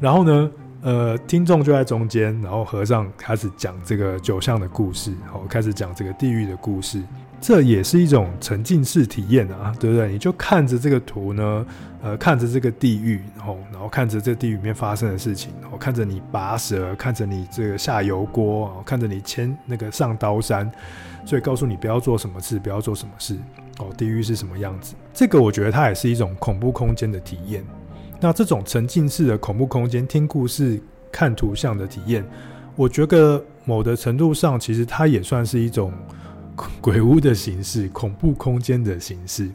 [0.00, 0.50] 然后呢，
[0.84, 7.02] 呃，听众就在中间，然后和尚开始讲这个九相的故事，然后开始讲这个地狱的故事。
[7.40, 10.12] 这也是一种沉浸式体验啊，对不对？
[10.12, 11.66] 你就看着这个图呢，
[12.02, 20.70] 呃，看着这个地狱，然后，然后看着这地狱里面发生的事情，然后看着你拔舌，看着你这个下油锅，看着你牵那个上刀山，
[21.24, 23.38] 所以告诉你不要做什么事，不要做什么事。
[23.78, 24.94] 哦，地狱是什么样子？
[25.14, 27.64] 这个我觉得它也是一种恐怖空间的体验。
[28.24, 30.80] 那这种沉浸式的恐怖空间，听故事、
[31.12, 32.24] 看图像的体验，
[32.74, 35.92] 我觉得某的程度上，其实它也算是一种。
[36.80, 39.50] 鬼屋的形式，恐怖空间的形式，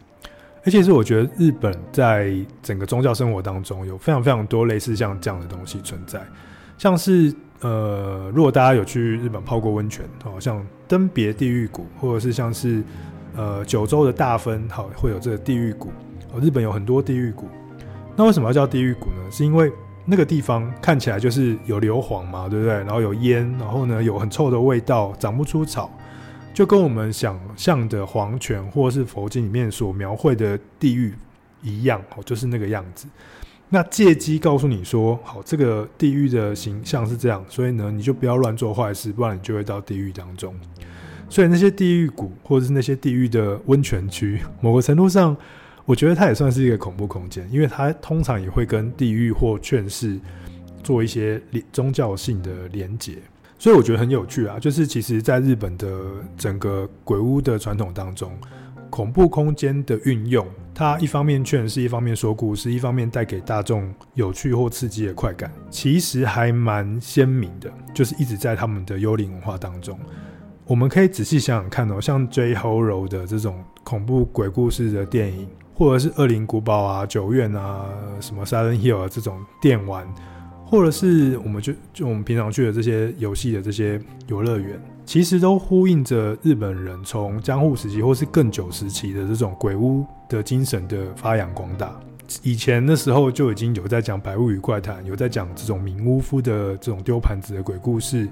[0.66, 6.22] 而且是我觉得日本在整个宗教生活当中有非常非常多类似像这样的东西存在，
[6.78, 12.84] 像是呃，如果大家有去日本泡过温泉，好像登别地狱谷，或者是像是
[13.38, 15.94] 呃九州的大分，好会有这个地狱谷，
[16.34, 17.48] 哦，日本有很多地狱谷，
[18.16, 19.32] 那为什么要叫地狱谷呢？
[19.32, 19.72] 是因为
[20.06, 22.74] 那个地方看起来就是有硫磺嘛，对不对？
[22.74, 25.90] 然后有烟，然后呢有很臭的味道，长不出草。
[26.54, 31.14] 就跟我们想象的黄泉，或是佛经里面所描绘的地狱
[31.62, 33.08] 一样，哦，就是那个样子。
[33.70, 40.54] 那借机告诉你说，好，这个地狱的形象是这样，所以呢，你就不要乱做坏事，不然你就会到地狱当中。
[41.30, 45.38] 所以那些地狱谷，或者是那些地狱的温泉区，某个程度上，
[45.90, 50.20] 我觉得它也算是一个恐怖空间，因为它通常也会跟地狱或劝世
[50.84, 51.42] 做一些
[51.74, 53.18] 宗教性的连结。
[53.58, 55.90] 所以我觉得很有趣啊，就是其实在日本的
[56.38, 58.32] 整个鬼屋的传统当中，
[58.92, 70.00] 恐怖空间的运用，它一方面劝世，一方面说故事，一方面带给大众有趣或刺激的快感，其实还蛮鲜明的，就是一直在他们的幽灵文化当中。
[70.68, 75.48] 我们可以仔细想想看哦，像 J Horror 的这种恐怖鬼故事的电影，
[75.80, 77.86] 或者是《恶灵古堡》啊、《九院》啊、
[78.20, 80.06] 什么 Silent Hill 啊这种电玩，
[80.66, 91.98] 或者是我们就就我们平常去的这些游戏的这些游乐园，其实都呼应着日本人从江户时期或是更久时期的这种鬼屋的精神的发扬光大。
[92.44, 98.28] 以前的时候就已经有在讲《白物语怪谈》，有在讲这种名巫夫的这种丢盘子的鬼故事，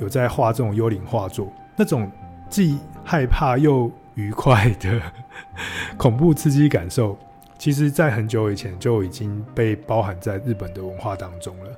[0.00, 2.12] 有在画这种幽灵画作，那种
[2.50, 5.00] 既害怕又愉快的
[5.96, 7.18] 恐怖刺激感受，
[7.58, 11.70] 其实在很久以前就已经被包含在日本的文化当中了。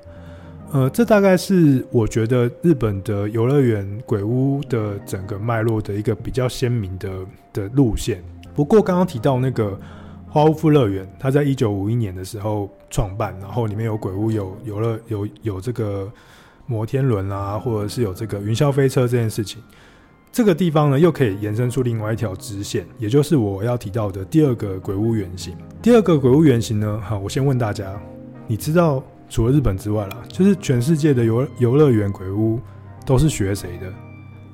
[0.72, 7.10] 呃，这大概是我觉得日本的游乐园鬼屋的整个脉络的一个比较鲜明的
[7.52, 8.22] 的路线。
[8.54, 9.78] 不过刚刚提到那个。
[10.32, 16.10] 花屋敷乐园，它在一九五一年的时候创办，然后里面有鬼屋、有游乐、有有这个
[16.64, 19.62] 摩天轮啊，或者是有这个云霄飞车这件事情。
[20.32, 25.54] 这个地方呢，又可以延伸出另外一条支线，也就是我要提到的第二个鬼屋原型。
[25.82, 28.00] 第二个鬼屋原型呢，好，我先问大家，
[28.46, 32.58] 你知道除了日本之外啦，就是全世界的游游乐园鬼屋
[33.04, 33.92] 都是学谁的？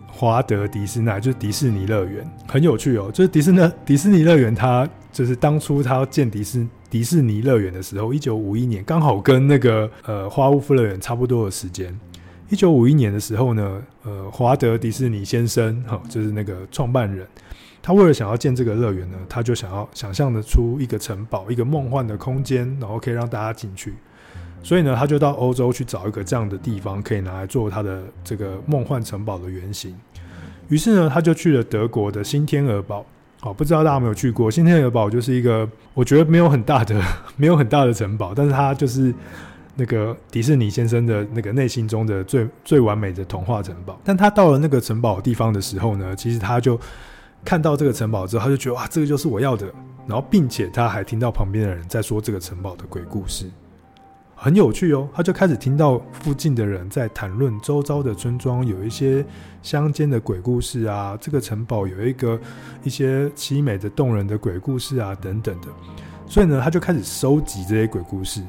[0.09, 3.09] 华德迪士尼就是迪士尼乐园，很有趣哦。
[3.13, 11.97] 就是迪士尼 迪士尼乐园，它就是当初它要建迪士迪士尼乐园的时候，一九五一年刚好跟那个呃花屋敷乐园差不多的时间。
[12.49, 17.27] 一九五一年的时候呢，呃，华德迪士尼先生哈，就是那个创办人，
[17.83, 23.95] 他为了想要建这个乐园呢，他就想要想象的出一个城堡，一个梦幻的空间，然后可以让大家进去。
[24.63, 29.95] 所以呢，他就到欧洲去找一个这样的地方，可以拿来做他的这个梦幻城堡的原型。
[30.69, 33.05] 于是呢，他就去了德国的新天鹅堡。
[33.41, 35.09] 好，不知道大家有没有去过新天鹅堡？
[35.09, 37.01] 就是一个我觉得没有很大的、
[37.37, 39.15] 没有很大的城堡，但是它就是
[39.79, 43.99] 那个迪士尼先生的那个内心中的最最完美的童话城堡。
[44.05, 46.79] 但他到了那个城堡地方的时候呢，其实他就
[47.45, 49.73] 看到这个城堡之后，他就觉得哇，这个就是我要的。
[50.09, 53.49] 然后，并且他还听到旁边的人在说这个城堡的鬼故事。
[54.35, 59.25] 很有趣哦，他就开始听到附近的人在谈论周遭的村庄有一些
[59.63, 62.41] 乡间的鬼故事啊，这个城堡有一个
[62.85, 65.67] 一些凄美的动人的鬼故事啊等等的，
[66.27, 68.41] 所以呢，他就开始收集这些鬼故事，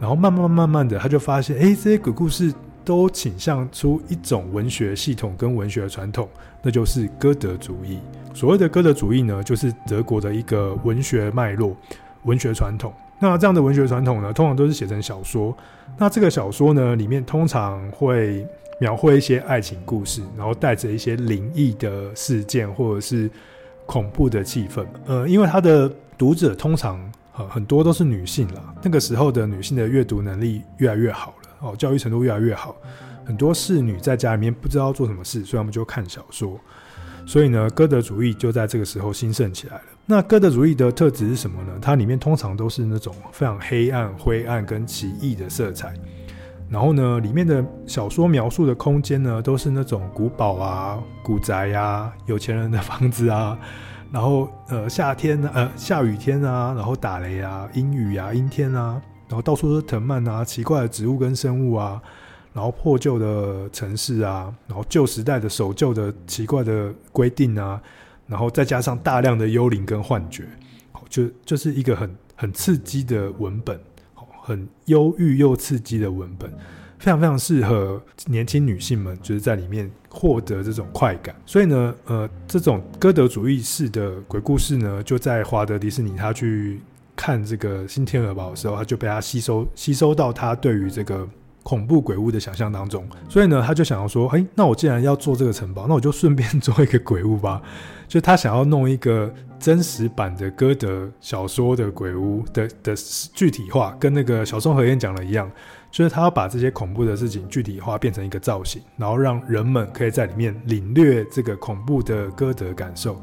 [0.00, 2.52] 然后慢慢慢慢的，他就发现，哎，这些鬼故事
[2.84, 6.28] 都倾向出一种文学系统跟文学传统，
[6.62, 7.98] 那就是歌德主义。
[8.32, 11.76] 所谓的歌德主义呢，就是德国的一个文学脉络、
[12.24, 12.92] 文学传统。
[13.18, 15.56] 那这样的文学传统呢，通常都是写成小说。
[15.96, 18.46] 那这个小说呢，里面通常会
[18.80, 23.28] 描绘一些爱情故事，然后带着一些灵异的事件或者是
[23.86, 24.86] 恐怖的气氛。
[25.06, 27.00] 呃，因为他的读者通常
[27.38, 32.76] 呃很多都是女性啦，那个时候的女性的阅读能力越来越好了，哦，教育程度越来越好，
[33.24, 36.58] 很多侍女在家里面不知道做什么事，所以他们就看小说。
[37.26, 39.82] 所以呢，歌德主义就在这个时候兴盛起来了。
[40.06, 41.72] 那歌德主义的特质是什么呢？
[41.80, 45.92] 它里面通常都是那种非常黑暗、灰暗跟奇异的色彩。
[46.70, 53.58] 然后呢，里面的小说描述的空间呢，都是那种古堡啊、古宅呀、有钱人的房子啊。
[54.12, 62.00] 然后呃，夏天呃，下雨天啊，然后打雷啊、阴雨啊、阴天啊，然后到处都是藤蔓啊、奇怪的植物跟生物啊。
[62.54, 67.80] 然后破旧的城市啊，然后旧时代的守旧的奇怪的规定啊，
[68.26, 70.44] 然后再加上大量的幽灵跟幻觉，
[71.08, 73.78] 就就是一个很很刺激的文本，
[74.42, 76.52] 很忧郁又刺激的文本，
[76.98, 81.34] 非常非常适合年轻女性们就是在里面获得这种快感。
[81.46, 86.80] 所以呢，呃，这种歌德主义式的鬼故事呢，就在华德迪士尼他去
[87.16, 91.28] 看这个新天鹅堡的时候，他就被他吸收吸收到他对于这个。
[91.64, 97.60] 恐怖鬼屋的想象当中，所以呢，他就想要说，哎，那我既然要做这个城堡，那我就顺便做一个鬼屋吧。
[98.08, 102.94] 就他想要弄一个真实版的歌德小说的鬼屋的的
[103.34, 105.50] 具体化，跟那个小松和彦讲的一样，
[105.90, 113.22] 就是他要把这些恐怖的事情具体化，变成一个造型，然后让人们可以在里面领略这个恐怖的歌德感受。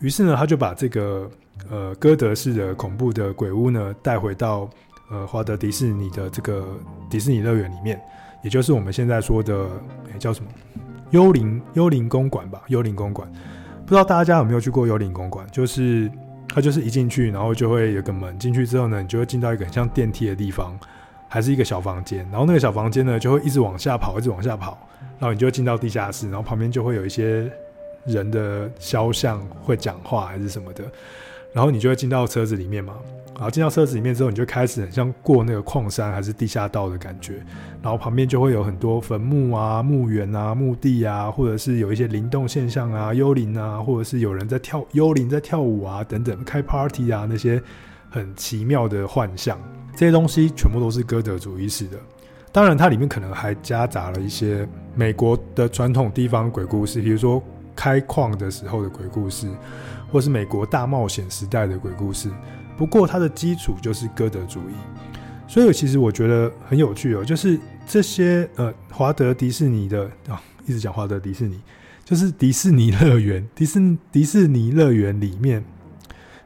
[0.00, 1.30] 于是呢，他就把这个
[1.70, 4.68] 呃歌德式的恐怖的鬼屋呢带回到。
[5.10, 6.68] 呃，华德迪士尼的这个
[7.08, 7.98] 迪士尼乐园里面，
[8.42, 9.64] 也就是我们现在说的，
[10.12, 10.50] 欸、叫什么？
[11.12, 12.60] 幽灵幽灵公馆吧？
[12.66, 13.26] 幽灵公馆，
[13.86, 15.46] 不知道大家有没有去过幽灵公馆？
[15.50, 16.12] 就是
[16.46, 20.78] 它就是一进去，然后就会有个门，进去之后呢，你就会进到一个很像电梯的地方，
[21.28, 22.26] 还是一个小房间。
[22.30, 24.78] 然后那个小房间呢，就会一直往下跑，一直往下跑，
[25.18, 27.50] 然后你就会进到地下室，然后旁边就会有一些
[28.04, 30.84] 人的肖像会讲话还是什么的。
[31.52, 32.94] 然后你就会进到车子里面嘛。
[33.34, 37.34] 然后进到车子里面之后，你就开始很像过那个矿山还是地下道的感觉。
[37.80, 47.62] 然后旁边就会有很多坟墓啊、墓园啊、墓地啊，或者是有一些灵动现象啊、幽灵啊，或者是有人在跳幽灵在跳舞啊等等，开 party 啊那些
[48.10, 49.56] 很奇妙的幻象。
[49.98, 51.98] 这些东西全部都是哥德主义式的。
[52.52, 57.42] 当然，它里面可能还夹杂了一些美国的传统地方鬼故事，比如说
[57.74, 59.48] 开矿的时候的鬼故事，
[60.08, 62.30] 或是美国大冒险时代的鬼故事。
[62.76, 64.74] 不过它的基础就是哥德主义，
[65.48, 71.60] 所以其实我觉得很有趣哦，就是这些呃华德迪士尼的啊、一直讲华德迪士尼，
[72.04, 75.64] 就是迪士尼乐园，迪士迪士尼乐园里面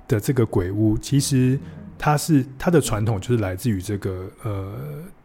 [0.08, 1.60] 的这个鬼屋，其实
[2.02, 4.72] 它是它的传统就是来自于这个呃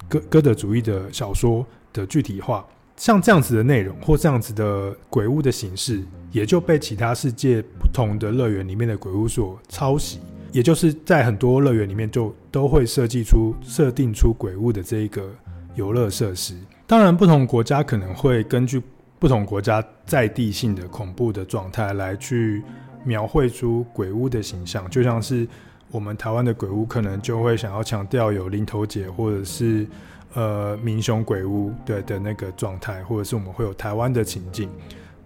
[0.08, 2.64] 歌歌德主义的小说的具体化，
[2.96, 10.20] 像这样子的内容或这样子的鬼屋的形式，也就被其他世界不同的乐园里面的鬼屋所抄袭。
[10.52, 15.28] 也就是在很多乐园里面，就都会设计出、设定出鬼屋的这一个
[15.74, 16.56] 游乐设施。
[16.86, 18.82] 当然，不同国家可能会根据
[19.18, 22.64] 不同国家在地性的恐怖的状态来去
[23.04, 24.88] 描绘出鬼屋的形象。
[24.90, 25.48] 就像是
[25.92, 29.88] 我们台湾的鬼屋，可能就会想要强调有林投姐或者是
[30.34, 34.70] 呃民雄鬼屋对的那个状态，或者是我们会有台湾的情境。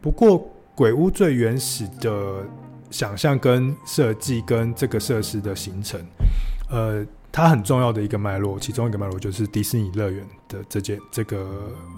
[0.01, 2.43] 不过，鬼屋最原始的。
[2.91, 5.97] 想象跟设计跟这个设施的形成，
[6.70, 11.38] 呃，它很重要的一个脉络，其中一个脉络就是迪士尼乐园的这件这个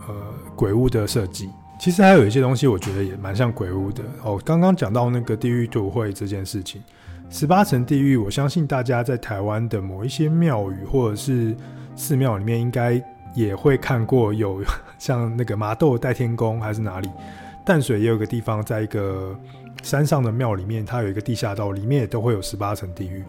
[0.08, 0.14] 呃
[0.56, 1.50] 鬼屋的设计。
[1.80, 4.40] 其实还有一些东西，我觉得也蛮像鬼屋的哦。
[4.46, 6.80] 刚刚讲到那个地狱图绘这件事情，
[7.34, 11.58] 十八层地狱，我相信大家在台湾的某一些庙宇或者是
[11.96, 13.04] 寺庙里面，应该
[13.34, 14.64] 也会看过有
[15.00, 17.10] 像那个麻豆代天宫还是哪里，
[17.66, 19.36] 淡水也有个地方，在一个。
[19.82, 23.22] 山上的庙里面，它有一个地下道，里面也都会有十八层地狱。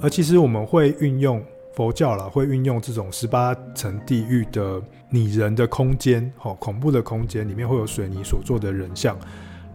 [0.00, 1.44] 而其实我们会运用
[1.74, 4.80] 佛教啦，会运用这种十八层地狱的
[5.10, 9.14] 拟人的空间，好恐怖的空间，里面会有水泥所做的人像，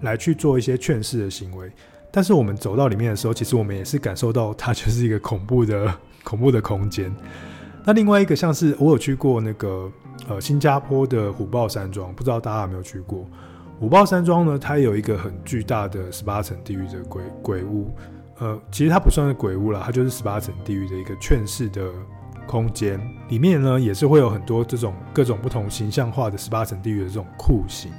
[0.01, 1.71] 来去做一些劝世的行为。
[2.15, 5.93] 但是我们走到里面的时候，其实我们也是感受到它就是一个恐怖的
[6.23, 7.13] 恐怖的空间。
[7.83, 9.91] 那另外一个像是我有去过那个
[10.29, 13.27] 呃新加坡的虎豹山庄，不知道大家有没有去过？
[13.81, 17.93] 虎豹山庄呢，它有一个很巨大的十八层地狱的鬼鬼屋，
[18.39, 21.91] 呃，其实它不算是鬼屋啦，它就是十八层地狱的一个劝世的
[22.47, 22.97] 空间，
[23.27, 27.91] 里面呢也是会有很多这种各种不同形象化的十八层地狱的这种酷刑，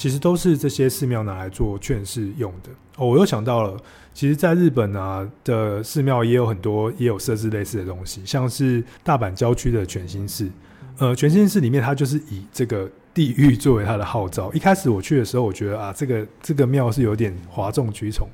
[0.00, 2.70] 其实都是这些寺庙拿来做劝世用的。
[2.96, 3.76] 哦，我又想到了，
[4.14, 10.48] 其实在日本啊的寺庙也有很多也有设置类似的东西，像是大阪郊区的全新寺，
[10.96, 12.90] 呃，全新寺里面它就是以这个。
[13.12, 18.28] 地狱作为它的号召，一开始我去的时候，我觉得啊，这个这个庙是有点哗众取宠。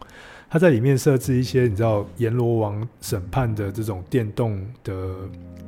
[0.50, 4.94] 它在里面设置一些你知道阎罗王审判的这种电动的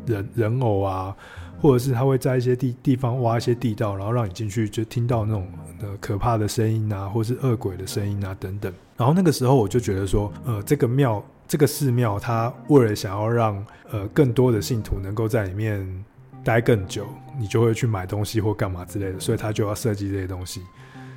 [0.06, 1.16] 人人偶啊，
[1.60, 5.46] 或者是他会在一些地地方挖一些地道，然后让你进去就听到那种
[5.80, 8.72] 呃可怕的声音啊，或是恶鬼的声音啊等等。
[8.96, 16.04] 然后那个时候我就觉得说，呃，这个庙这个寺庙，它为了想要让呃更多的信徒能够在里面。
[16.44, 17.06] 待更久，
[17.38, 20.62] 你就会去买东西或干嘛之类的，所以他就要设计这些东西。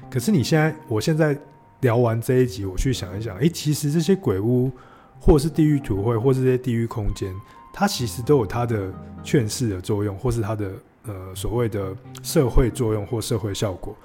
[0.09, 1.37] 可是你现在，我现在
[1.81, 4.69] 聊完这一集，我去想一想，诶、其实这些鬼屋，
[5.21, 7.33] 或是地狱图会，或是这些地狱空间，
[7.73, 8.91] 它其实都有它的
[9.23, 10.71] 劝世的作用，或是它的
[11.03, 13.95] 呃所谓的社会作用或社会效果。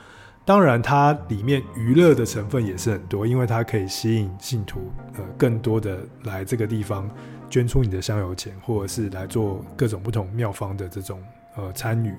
[0.45, 7.09] 当然，它里面娱乐的成分也是很多，因为它可以吸引信徒呃更多的来这个地方。
[7.49, 11.23] 捐出你的香油钱，或者是来做各种不同庙方的这种
[11.55, 12.12] 呃参与，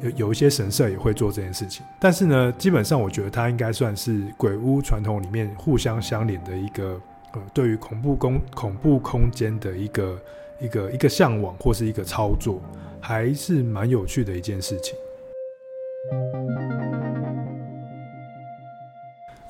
[0.00, 1.84] 有有一些神社也会做这件事情。
[1.98, 6.98] 但是呢，基本上我觉得它应该算是鬼屋传统里面互相相连的一个
[7.32, 10.16] 呃，对于恐怖空恐怖空间的一个
[10.60, 12.60] 一个一个向往或是一个操作，
[13.00, 14.96] 还是蛮有趣的一件事情。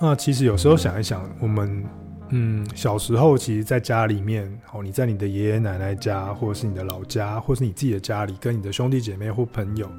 [0.00, 1.84] 那其实有时候想一想，我们。
[2.30, 9.90] 嗯，小时候其实在家里面，哦，你在你的爷爷奶奶家，或者是你的老家，或是你自己的家里，跟你的兄弟姐妹或朋友，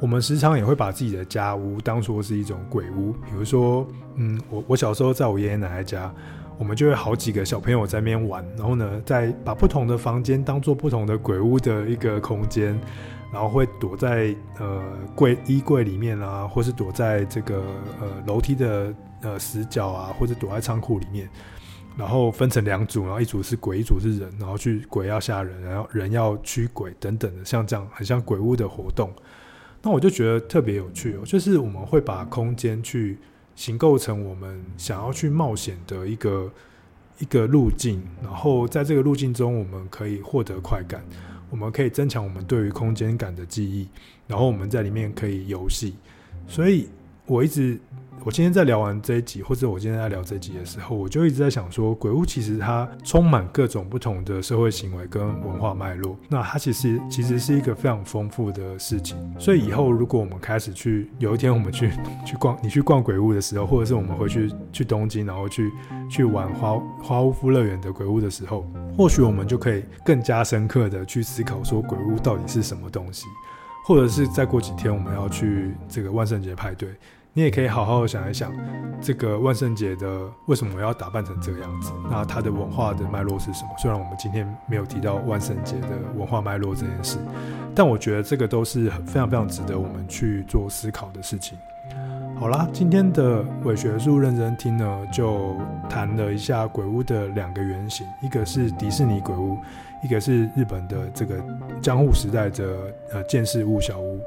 [0.00, 3.12] 我们时常也会把自己的家屋当作是一种鬼屋。
[3.12, 6.10] 比如说，嗯，我我小时候在我爷爷奶奶家，
[6.60, 12.78] 我们就会好几个小朋友在那边玩，然后呢，再把不同的房间当做不同的鬼屋的一个空间，
[13.32, 14.80] 然后会躲在呃
[15.16, 17.64] 柜衣柜里面啊，或是躲在这个
[18.00, 18.94] 呃楼梯的。
[19.22, 21.28] 呃，死角啊，或者躲在仓库里面，
[21.94, 29.12] 然后分成两组，然后一组是鬼，一组是人，然后去鬼要吓人，然后人要驱鬼等等的，像这样很像鬼屋的活动。
[29.82, 33.18] 那我就觉得特别有趣哦，就是我们会把空间去
[33.60, 36.50] 形构成我们想要去冒险的一个
[37.18, 41.04] 一个路径，然后在这个路径中，我们可以获得快感，
[41.50, 43.86] 我们可以增强我们对于空间感的记忆，
[44.26, 45.94] 然后我们在里面可以游戏。
[46.48, 46.88] 所以
[47.26, 47.78] 我一直。
[48.22, 59.16] 我今天在聊完这一集，或者我今天在聊这一集的时候，我就一直在想说，鬼屋其实它充满各种不同的社会行为跟文化脉络，那它其实其实是一个非常丰富的事情。
[59.38, 61.90] 所以以后如果我们开始去，有一天我们去
[62.26, 65.72] 去逛，你去逛鬼屋的时候，或者是我们回去去东京，然后去
[66.10, 68.66] 去玩花花屋夫乐园的鬼屋的时候，
[68.98, 73.24] 或许我们就可以更加深刻的去思考说，鬼屋到底是什么东西，
[73.86, 76.90] 或者是再过几天我们要去这个万圣节派对。
[77.32, 78.52] 你也可以好好想一想，
[79.00, 81.92] 这个万圣节的为什么要打扮成这个样子？
[82.10, 83.70] 那它的文化的脉络是什么？
[83.78, 87.18] 虽然我们今天没有提到万圣节的文化脉络这件事，
[87.72, 91.56] 但我觉得这个都是非常非常值得我们去做思考的事情。
[92.36, 95.54] 好啦，今天的伪学术认真听呢，就
[95.88, 99.56] 谈了一下鬼屋的两个原型，一个是迪士尼鬼屋，
[100.02, 101.36] 一个是日本的这个
[101.80, 104.20] 江户时代的呃建世屋小屋。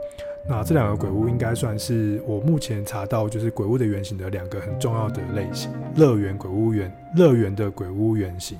[0.48, 8.58] 那这两个鬼屋应该算是我目前查到就是鬼屋的原型的两个很重要的类型，乐园鬼屋原乐园的鬼屋原型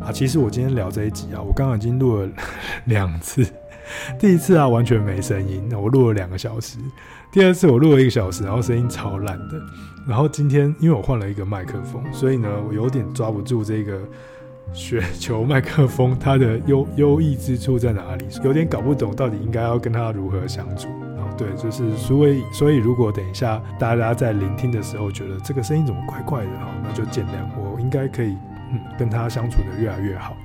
[0.00, 0.10] 啊。
[0.10, 2.28] 其实我今天聊这一集啊，我刚刚已经录了
[2.86, 3.46] 两次，
[4.18, 6.78] 第一次啊完全没声音，我录了两个小时；
[7.30, 9.60] 第二次我录了一个小时，然后声音超烂的。
[10.06, 14.00] 然后今天因为我换了一个麦克风，所以呢我有点抓不住这个。
[14.72, 18.24] 雪球麦克风它的优优异之处在哪里？
[18.44, 20.88] 有点搞不懂，到底应该要跟它如何相处。
[21.16, 28.36] 然后对，就是所以所以如果等一下大家在聆听的时候觉得这个声音怎么怪怪的哈，那就见谅，我应该可以
[28.70, 30.36] 嗯跟它相处得越来越好。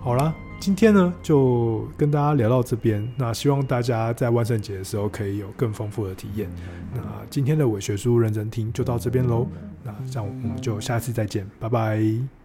[0.00, 6.50] 好啦，今天呢就跟大家聊到这边，那希望大家在万圣节的时候可以有更丰富的体验。
[6.94, 7.00] 那
[7.30, 9.46] 今天的伪学术认真听就到这边喽，
[9.82, 12.39] 那这样我们就下次再见，拜拜。